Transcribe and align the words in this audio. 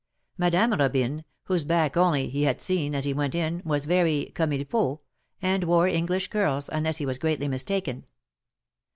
Madame 0.35 0.73
Robine, 0.73 1.25
whose 1.43 1.63
back 1.63 1.95
only 1.95 2.27
he 2.27 2.41
had 2.41 2.59
seen 2.59 2.95
as 2.95 3.05
he 3.05 3.13
went 3.13 3.35
in, 3.35 3.61
was 3.63 3.85
very 3.85 4.31
comme 4.33 4.51
il 4.53 4.65
faut,^ 4.65 4.99
and 5.43 5.63
wore 5.65 5.87
English 5.87 6.27
curls, 6.29 6.69
unless 6.73 6.97
he 6.97 7.05
was 7.05 7.19
greatly 7.19 7.47
mistaken. 7.47 8.07